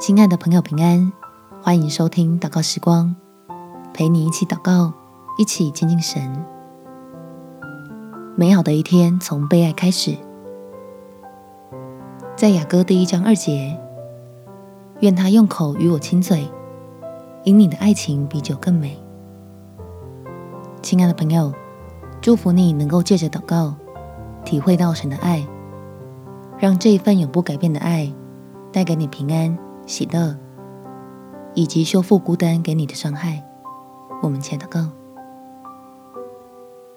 [0.00, 1.12] 亲爱的朋友，平安！
[1.60, 3.14] 欢迎收听祷告时光，
[3.92, 4.90] 陪你一起祷告，
[5.36, 6.42] 一起亲近神。
[8.34, 10.16] 美好的一天从被爱开始。
[12.34, 13.78] 在雅歌第一章二节，
[15.00, 16.48] 愿他用口与我亲嘴，
[17.44, 18.98] 因你的爱情比酒更美。
[20.80, 21.52] 亲爱的朋友，
[22.22, 23.74] 祝福你能够借着祷告，
[24.46, 25.46] 体会到神的爱，
[26.58, 28.10] 让这一份永不改变的爱
[28.72, 29.58] 带给你平安。
[29.90, 30.36] 喜乐，
[31.52, 33.44] 以及修复孤单给你的伤害。
[34.22, 34.86] 我们前祷告，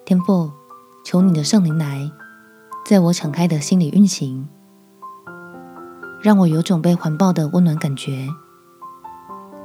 [0.05, 0.51] 天父，
[1.03, 2.11] 求你的圣灵来，
[2.85, 4.47] 在我敞开的心里运行，
[6.21, 8.27] 让我有种被环抱的温暖感觉，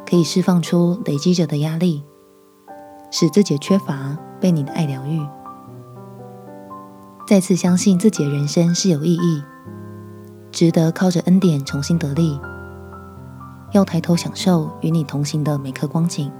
[0.08, 2.02] 可以释放出累积着的压力，
[3.10, 5.20] 使自己缺乏被你的爱疗愈，
[7.26, 9.42] 再次相信自己的人生是有意义，
[10.50, 12.40] 值得靠着恩典重新得力。
[13.72, 16.32] 要抬头享受与你同行的每刻光景，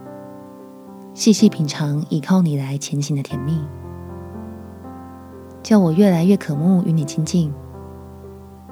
[1.12, 3.62] 细细品尝倚靠你来前行的甜蜜，
[5.62, 7.52] 叫我越来越渴慕与你亲近，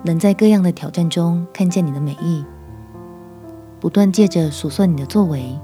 [0.04, 2.42] 能在各样的挑战中看见你的美意，
[3.78, 5.58] 不断借着数算你的作为，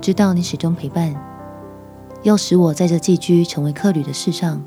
[0.00, 1.12] 知道你始终陪伴，
[2.22, 4.62] 要使我在这寄居成为客旅的世上，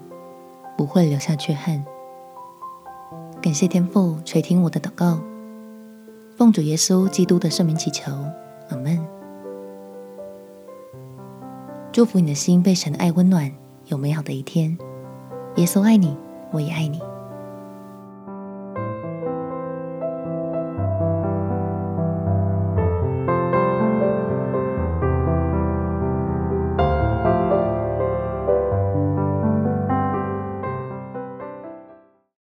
[0.78, 1.86] 不会留下缺憾。
[3.42, 5.20] 感谢天父垂听我的祷告。
[6.40, 8.14] 奉主耶稣基督的圣名祈求，
[8.70, 8.98] 阿门。
[11.92, 13.52] 祝福你的心被神的爱温暖，
[13.88, 14.78] 有美好的一天。
[15.58, 16.16] 耶稣爱你，
[16.54, 17.02] 我也爱你。